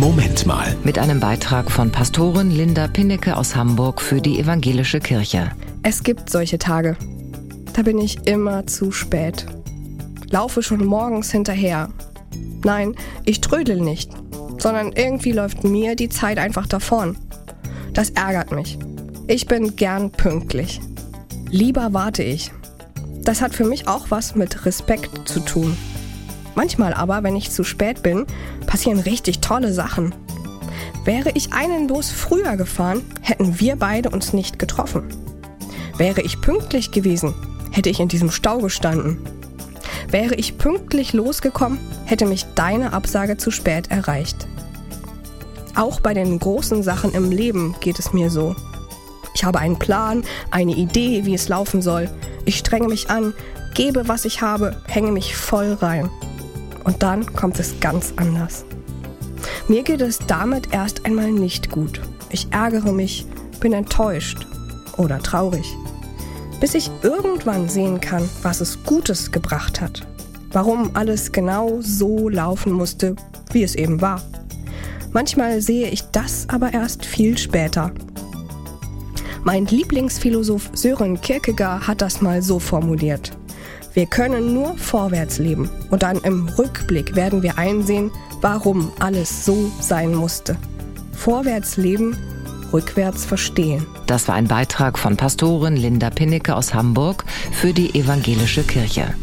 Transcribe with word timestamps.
Moment 0.00 0.46
mal. 0.46 0.74
Mit 0.82 0.98
einem 0.98 1.20
Beitrag 1.20 1.70
von 1.70 1.92
Pastorin 1.92 2.50
Linda 2.50 2.88
Pinnecke 2.88 3.36
aus 3.36 3.54
Hamburg 3.54 4.00
für 4.00 4.22
die 4.22 4.38
Evangelische 4.38 4.98
Kirche. 4.98 5.50
Es 5.82 6.02
gibt 6.02 6.30
solche 6.30 6.56
Tage. 6.56 6.96
Da 7.74 7.82
bin 7.82 7.98
ich 7.98 8.26
immer 8.26 8.66
zu 8.66 8.92
spät. 8.92 9.44
Laufe 10.30 10.62
schon 10.62 10.86
morgens 10.86 11.30
hinterher. 11.30 11.90
Nein, 12.64 12.94
ich 13.26 13.42
trödel 13.42 13.78
nicht, 13.78 14.10
sondern 14.56 14.92
irgendwie 14.92 15.32
läuft 15.32 15.64
mir 15.64 15.96
die 15.96 16.08
Zeit 16.08 16.38
einfach 16.38 16.66
davon. 16.66 17.18
Das 17.92 18.08
ärgert 18.08 18.52
mich. 18.52 18.78
Ich 19.26 19.48
bin 19.48 19.76
gern 19.76 20.10
pünktlich. 20.10 20.80
Lieber 21.50 21.92
warte 21.92 22.22
ich. 22.22 22.50
Das 23.24 23.42
hat 23.42 23.54
für 23.54 23.64
mich 23.64 23.86
auch 23.86 24.06
was 24.08 24.34
mit 24.34 24.64
Respekt 24.64 25.28
zu 25.28 25.40
tun. 25.40 25.76
Manchmal 26.60 26.92
aber, 26.92 27.22
wenn 27.22 27.36
ich 27.36 27.50
zu 27.50 27.64
spät 27.64 28.02
bin, 28.02 28.26
passieren 28.66 28.98
richtig 28.98 29.40
tolle 29.40 29.72
Sachen. 29.72 30.14
Wäre 31.06 31.30
ich 31.32 31.54
einen 31.54 31.88
Los 31.88 32.10
früher 32.10 32.58
gefahren, 32.58 33.00
hätten 33.22 33.58
wir 33.60 33.76
beide 33.76 34.10
uns 34.10 34.34
nicht 34.34 34.58
getroffen. 34.58 35.04
Wäre 35.96 36.20
ich 36.20 36.42
pünktlich 36.42 36.90
gewesen, 36.90 37.34
hätte 37.70 37.88
ich 37.88 37.98
in 37.98 38.08
diesem 38.08 38.30
Stau 38.30 38.58
gestanden. 38.58 39.20
Wäre 40.10 40.34
ich 40.34 40.58
pünktlich 40.58 41.14
losgekommen, 41.14 41.78
hätte 42.04 42.26
mich 42.26 42.44
deine 42.54 42.92
Absage 42.92 43.38
zu 43.38 43.50
spät 43.50 43.90
erreicht. 43.90 44.46
Auch 45.76 46.00
bei 46.00 46.12
den 46.12 46.38
großen 46.38 46.82
Sachen 46.82 47.14
im 47.14 47.30
Leben 47.30 47.74
geht 47.80 47.98
es 47.98 48.12
mir 48.12 48.28
so. 48.28 48.54
Ich 49.32 49.44
habe 49.44 49.60
einen 49.60 49.78
Plan, 49.78 50.24
eine 50.50 50.72
Idee, 50.72 51.24
wie 51.24 51.32
es 51.32 51.48
laufen 51.48 51.80
soll. 51.80 52.10
Ich 52.44 52.58
strenge 52.58 52.88
mich 52.88 53.08
an, 53.08 53.32
gebe, 53.72 54.08
was 54.08 54.26
ich 54.26 54.42
habe, 54.42 54.76
hänge 54.88 55.10
mich 55.10 55.34
voll 55.34 55.72
rein. 55.80 56.10
Und 56.84 57.02
dann 57.02 57.32
kommt 57.34 57.58
es 57.58 57.78
ganz 57.80 58.12
anders. 58.16 58.64
Mir 59.68 59.82
geht 59.82 60.00
es 60.00 60.18
damit 60.18 60.72
erst 60.72 61.06
einmal 61.06 61.30
nicht 61.30 61.70
gut. 61.70 62.00
Ich 62.30 62.48
ärgere 62.50 62.92
mich, 62.92 63.26
bin 63.60 63.72
enttäuscht 63.72 64.46
oder 64.96 65.18
traurig. 65.18 65.66
Bis 66.60 66.74
ich 66.74 66.90
irgendwann 67.02 67.68
sehen 67.68 68.00
kann, 68.00 68.28
was 68.42 68.60
es 68.60 68.82
Gutes 68.84 69.30
gebracht 69.32 69.80
hat. 69.80 70.06
Warum 70.52 70.90
alles 70.94 71.32
genau 71.32 71.78
so 71.80 72.28
laufen 72.28 72.72
musste, 72.72 73.16
wie 73.52 73.62
es 73.62 73.74
eben 73.74 74.00
war. 74.00 74.22
Manchmal 75.12 75.60
sehe 75.60 75.88
ich 75.88 76.02
das 76.10 76.48
aber 76.48 76.72
erst 76.72 77.04
viel 77.04 77.36
später. 77.38 77.92
Mein 79.42 79.66
Lieblingsphilosoph 79.66 80.70
Sören 80.74 81.20
Kierkegaard 81.20 81.86
hat 81.86 82.02
das 82.02 82.20
mal 82.20 82.42
so 82.42 82.58
formuliert. 82.58 83.32
Wir 83.92 84.06
können 84.06 84.54
nur 84.54 84.76
vorwärts 84.78 85.38
leben 85.38 85.68
und 85.90 86.02
dann 86.02 86.18
im 86.18 86.48
Rückblick 86.48 87.16
werden 87.16 87.42
wir 87.42 87.58
einsehen, 87.58 88.10
warum 88.40 88.92
alles 89.00 89.44
so 89.44 89.70
sein 89.80 90.14
musste. 90.14 90.56
Vorwärts 91.12 91.76
leben, 91.76 92.16
rückwärts 92.72 93.24
verstehen. 93.24 93.86
Das 94.06 94.28
war 94.28 94.36
ein 94.36 94.48
Beitrag 94.48 94.98
von 94.98 95.16
Pastorin 95.16 95.76
Linda 95.76 96.10
Pinnecke 96.10 96.54
aus 96.54 96.72
Hamburg 96.72 97.24
für 97.52 97.72
die 97.72 97.94
Evangelische 97.94 98.62
Kirche. 98.62 99.14